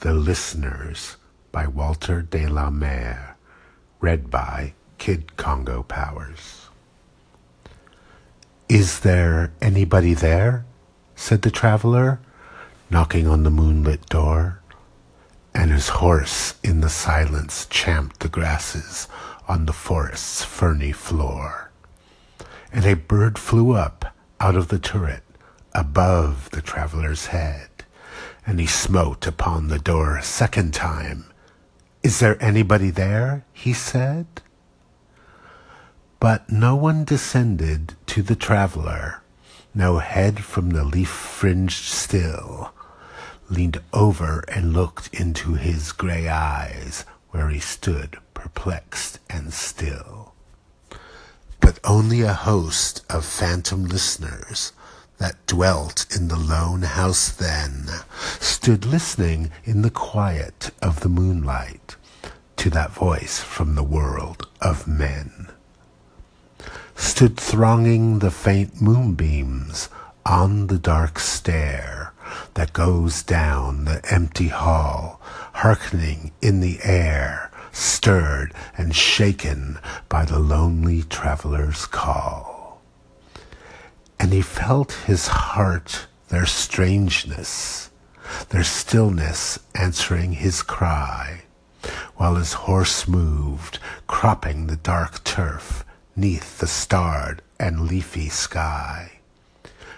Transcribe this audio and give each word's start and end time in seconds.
The 0.00 0.12
Listeners 0.12 1.16
by 1.52 1.66
Walter 1.66 2.20
de 2.20 2.46
la 2.46 2.68
Mare. 2.68 3.34
Read 3.98 4.30
by 4.30 4.74
Kid 4.98 5.38
Congo 5.38 5.84
Powers. 5.84 6.68
Is 8.68 9.00
there 9.00 9.54
anybody 9.62 10.12
there? 10.12 10.66
said 11.14 11.40
the 11.40 11.50
traveler, 11.50 12.20
knocking 12.90 13.26
on 13.26 13.42
the 13.42 13.50
moonlit 13.50 14.06
door. 14.10 14.60
And 15.54 15.72
his 15.72 15.88
horse 15.88 16.56
in 16.62 16.82
the 16.82 16.90
silence 16.90 17.66
champed 17.70 18.20
the 18.20 18.28
grasses 18.28 19.08
on 19.48 19.64
the 19.64 19.72
forest's 19.72 20.44
ferny 20.44 20.92
floor. 20.92 21.70
And 22.70 22.84
a 22.84 22.94
bird 22.94 23.38
flew 23.38 23.72
up 23.72 24.14
out 24.40 24.56
of 24.56 24.68
the 24.68 24.78
turret 24.78 25.24
above 25.72 26.50
the 26.50 26.60
traveler's 26.60 27.26
head 27.26 27.70
and 28.46 28.60
he 28.60 28.66
smote 28.66 29.26
upon 29.26 29.68
the 29.68 29.78
door 29.78 30.16
a 30.16 30.22
second 30.22 30.72
time. 30.72 31.26
Is 32.02 32.20
there 32.20 32.42
anybody 32.42 32.90
there? 32.90 33.44
he 33.52 33.72
said. 33.72 34.26
But 36.20 36.50
no 36.50 36.76
one 36.76 37.04
descended 37.04 37.94
to 38.06 38.22
the 38.22 38.36
traveler, 38.36 39.22
no 39.74 39.98
head 39.98 40.44
from 40.44 40.70
the 40.70 40.84
leaf-fringed 40.84 41.84
still 41.84 42.72
leaned 43.48 43.80
over 43.92 44.44
and 44.48 44.72
looked 44.72 45.12
into 45.14 45.54
his 45.54 45.92
gray 45.92 46.28
eyes 46.28 47.04
where 47.30 47.48
he 47.48 47.60
stood 47.60 48.18
perplexed 48.34 49.18
and 49.28 49.52
still. 49.52 50.32
But 51.60 51.78
only 51.84 52.22
a 52.22 52.32
host 52.32 53.04
of 53.10 53.24
phantom 53.24 53.84
listeners 53.84 54.72
that 55.18 55.46
dwelt 55.46 56.06
in 56.14 56.28
the 56.28 56.36
lone 56.36 56.82
house 56.82 57.30
then 57.30 57.86
stood 58.40 58.84
listening 58.84 59.50
in 59.64 59.82
the 59.82 59.90
quiet 59.90 60.70
of 60.82 61.00
the 61.00 61.08
moonlight 61.08 61.96
to 62.56 62.70
that 62.70 62.90
voice 62.90 63.40
from 63.40 63.74
the 63.74 63.82
world 63.82 64.48
of 64.60 64.86
men. 64.86 65.48
Stood 66.94 67.36
thronging 67.36 68.18
the 68.18 68.30
faint 68.30 68.80
moonbeams 68.80 69.88
on 70.24 70.66
the 70.66 70.78
dark 70.78 71.18
stair 71.18 72.12
that 72.54 72.72
goes 72.72 73.22
down 73.22 73.84
the 73.84 74.02
empty 74.10 74.48
hall, 74.48 75.20
hearkening 75.54 76.32
in 76.42 76.60
the 76.60 76.78
air, 76.82 77.50
stirred 77.72 78.52
and 78.76 78.96
shaken 78.96 79.78
by 80.08 80.24
the 80.24 80.38
lonely 80.38 81.02
traveler's 81.02 81.86
call 81.86 82.55
and 84.26 84.32
he 84.32 84.42
felt 84.42 84.90
his 85.06 85.28
heart, 85.28 86.08
their 86.30 86.46
strangeness, 86.46 87.90
their 88.48 88.64
stillness 88.64 89.60
answering 89.72 90.32
his 90.32 90.62
cry, 90.62 91.42
while 92.16 92.34
his 92.34 92.52
horse 92.54 93.06
moved, 93.06 93.78
cropping 94.08 94.66
the 94.66 94.74
dark 94.78 95.22
turf 95.22 95.84
neath 96.16 96.58
the 96.58 96.66
starred 96.66 97.40
and 97.60 97.82
leafy 97.82 98.28
sky. 98.28 99.12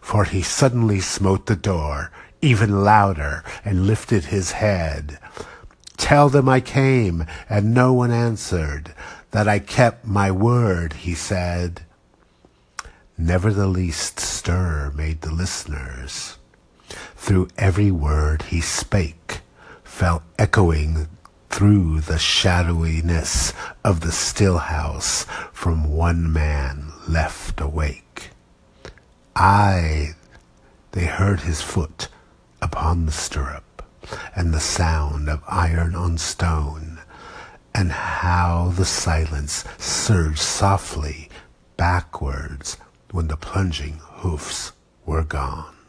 For 0.00 0.22
he 0.22 0.40
suddenly 0.40 1.00
smote 1.00 1.46
the 1.46 1.56
door 1.56 2.12
even 2.40 2.84
louder 2.84 3.42
and 3.64 3.88
lifted 3.88 4.26
his 4.26 4.52
head. 4.52 5.18
Tell 5.96 6.28
them 6.28 6.48
I 6.48 6.60
came, 6.60 7.26
and 7.50 7.74
no 7.74 7.92
one 7.92 8.12
answered, 8.12 8.94
that 9.32 9.48
I 9.48 9.58
kept 9.58 10.06
my 10.06 10.30
word, 10.30 10.92
he 10.92 11.12
said. 11.12 11.82
Never 13.24 13.52
the 13.52 13.68
least 13.68 14.18
stir 14.18 14.90
made 14.96 15.20
the 15.20 15.32
listeners. 15.32 16.38
Through 17.14 17.50
every 17.56 17.92
word 17.92 18.42
he 18.42 18.60
spake 18.60 19.42
fell 19.84 20.24
echoing 20.40 21.06
through 21.48 22.00
the 22.00 22.18
shadowiness 22.18 23.52
of 23.84 24.00
the 24.00 24.10
still 24.10 24.58
house 24.58 25.22
from 25.52 25.92
one 25.92 26.32
man 26.32 26.92
left 27.06 27.60
awake. 27.60 28.30
Aye, 29.36 30.16
they 30.90 31.04
heard 31.04 31.42
his 31.42 31.62
foot 31.62 32.08
upon 32.60 33.06
the 33.06 33.12
stirrup, 33.12 33.84
and 34.34 34.52
the 34.52 34.58
sound 34.58 35.28
of 35.28 35.44
iron 35.46 35.94
on 35.94 36.18
stone, 36.18 36.98
and 37.72 37.92
how 37.92 38.72
the 38.74 38.84
silence 38.84 39.64
surged 39.78 40.40
softly 40.40 41.30
backwards 41.76 42.76
when 43.12 43.28
the 43.28 43.36
plunging 43.36 44.00
hoofs 44.02 44.72
were 45.04 45.22
gone. 45.22 45.81